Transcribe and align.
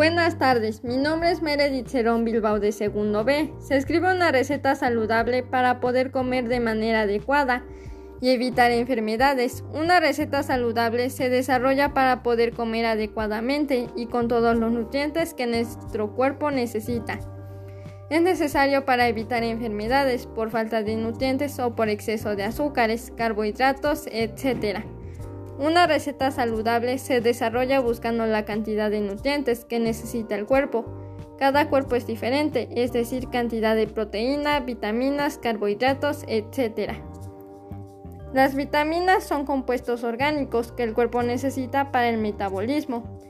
Buenas 0.00 0.38
tardes, 0.38 0.82
mi 0.82 0.96
nombre 0.96 1.30
es 1.30 1.42
Meredith 1.42 1.88
Cerón 1.88 2.24
Bilbao 2.24 2.58
de 2.58 2.72
segundo 2.72 3.22
B. 3.22 3.52
Se 3.58 3.76
escribe 3.76 4.10
una 4.10 4.32
receta 4.32 4.74
saludable 4.74 5.42
para 5.42 5.78
poder 5.78 6.10
comer 6.10 6.48
de 6.48 6.58
manera 6.58 7.02
adecuada 7.02 7.66
y 8.22 8.30
evitar 8.30 8.70
enfermedades. 8.70 9.62
Una 9.74 10.00
receta 10.00 10.42
saludable 10.42 11.10
se 11.10 11.28
desarrolla 11.28 11.92
para 11.92 12.22
poder 12.22 12.54
comer 12.54 12.86
adecuadamente 12.86 13.88
y 13.94 14.06
con 14.06 14.26
todos 14.26 14.56
los 14.56 14.72
nutrientes 14.72 15.34
que 15.34 15.46
nuestro 15.46 16.14
cuerpo 16.14 16.50
necesita. 16.50 17.18
Es 18.08 18.22
necesario 18.22 18.86
para 18.86 19.06
evitar 19.06 19.42
enfermedades 19.42 20.26
por 20.26 20.48
falta 20.48 20.82
de 20.82 20.96
nutrientes 20.96 21.58
o 21.58 21.76
por 21.76 21.90
exceso 21.90 22.36
de 22.36 22.44
azúcares, 22.44 23.12
carbohidratos, 23.18 24.06
etc. 24.06 24.82
Una 25.60 25.86
receta 25.86 26.30
saludable 26.30 26.96
se 26.96 27.20
desarrolla 27.20 27.80
buscando 27.80 28.24
la 28.24 28.46
cantidad 28.46 28.90
de 28.90 29.02
nutrientes 29.02 29.66
que 29.66 29.78
necesita 29.78 30.34
el 30.34 30.46
cuerpo. 30.46 30.86
Cada 31.38 31.68
cuerpo 31.68 31.96
es 31.96 32.06
diferente, 32.06 32.66
es 32.74 32.94
decir, 32.94 33.28
cantidad 33.28 33.76
de 33.76 33.86
proteína, 33.86 34.60
vitaminas, 34.60 35.36
carbohidratos, 35.36 36.24
etc. 36.28 36.94
Las 38.32 38.54
vitaminas 38.54 39.24
son 39.24 39.44
compuestos 39.44 40.02
orgánicos 40.02 40.72
que 40.72 40.82
el 40.82 40.94
cuerpo 40.94 41.22
necesita 41.22 41.92
para 41.92 42.08
el 42.08 42.16
metabolismo. 42.16 43.20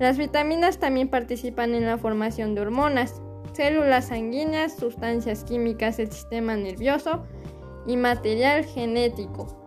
Las 0.00 0.18
vitaminas 0.18 0.78
también 0.78 1.06
participan 1.06 1.72
en 1.76 1.86
la 1.86 1.98
formación 1.98 2.56
de 2.56 2.62
hormonas, 2.62 3.22
células 3.52 4.06
sanguíneas, 4.06 4.74
sustancias 4.74 5.44
químicas 5.44 5.98
del 5.98 6.10
sistema 6.10 6.56
nervioso 6.56 7.22
y 7.86 7.96
material 7.96 8.64
genético. 8.64 9.65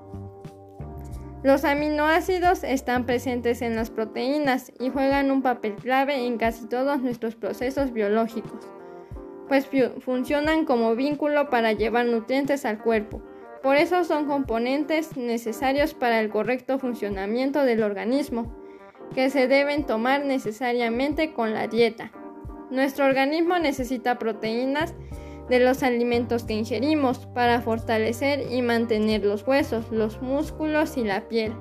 Los 1.42 1.64
aminoácidos 1.64 2.66
están 2.66 3.06
presentes 3.06 3.62
en 3.62 3.78
las 3.78 3.90
proteínas 3.90 4.74
y 4.78 4.90
juegan 4.90 5.32
un 5.32 5.42
papel 5.42 5.76
clave 5.76 6.26
en 6.26 6.38
casi 6.38 6.68
todos 6.68 7.02
nuestros 7.02 7.36
procesos 7.36 7.94
biológicos, 7.94 8.68
pues 9.48 9.70
funcionan 10.02 10.66
como 10.66 10.96
vínculo 10.96 11.50
para 11.50 11.72
llevar 11.72 12.08
nutrientes 12.08 12.66
al 12.66 12.80
cuerpo. 12.80 13.22
Por 13.64 13.78
eso 13.78 14.04
son 14.04 14.26
componentes 14.26 15.16
necesarios 15.16 15.94
para 15.94 16.20
el 16.20 16.30
correcto 16.30 16.78
funcionamiento 16.78 17.64
del 17.64 17.84
organismo, 17.84 18.54
que 19.16 19.30
se 19.30 19.48
deben 19.48 19.86
tomar 19.86 20.26
necesariamente 20.26 21.32
con 21.32 21.54
la 21.54 21.68
dieta. 21.68 22.12
Nuestro 22.70 23.06
organismo 23.06 23.58
necesita 23.60 24.20
proteínas 24.20 24.94
de 25.50 25.60
los 25.60 25.84
alimentos 25.84 26.44
que 26.44 26.54
ingerimos 26.54 27.26
para 27.34 27.62
fortalecer 27.62 28.52
y 28.52 28.62
mantener 28.62 29.26
los 29.26 29.46
huesos, 29.46 29.92
los 29.92 30.22
músculos 30.22 30.96
y 30.96 31.04
la 31.04 31.28
piel. 31.28 31.54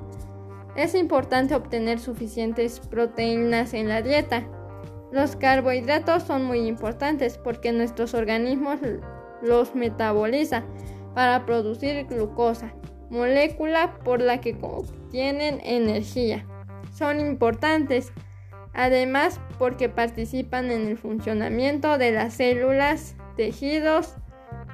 Es 0.77 0.95
importante 0.95 1.55
obtener 1.55 1.99
suficientes 1.99 2.81
proteínas 2.81 3.75
en 3.75 3.89
la 3.89 4.03
dieta. 4.03 4.47
Los 5.11 5.37
carbohidratos 5.37 6.23
son 6.23 6.45
muy 6.45 6.69
importantes 6.69 7.39
porque 7.39 7.73
nuestros 7.73 8.15
organismos 8.15 8.79
los 9.43 9.75
metaboliza 9.75 10.65
para 11.15 11.47
producir 11.47 12.07
glucosa, 12.07 12.75
molécula 13.09 13.99
por 14.05 14.21
la 14.21 14.41
que 14.41 14.57
obtienen 14.61 15.61
energía. 15.65 16.47
Son 16.93 17.21
importantes 17.21 18.13
además 18.75 19.41
porque 19.59 19.89
participan 19.89 20.71
en 20.71 20.87
el 20.87 20.99
funcionamiento 20.99 21.99
de 21.99 22.13
las 22.13 22.35
células 22.35 23.17
tejidos 23.39 24.17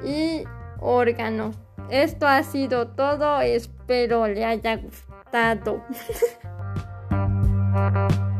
y 0.02 0.42
órganos. 0.80 1.54
Esto 1.90 2.26
ha 2.26 2.42
sido 2.42 2.88
todo, 2.88 3.42
espero 3.42 4.26
le 4.26 4.44
haya 4.44 4.76
gustado. 4.76 5.84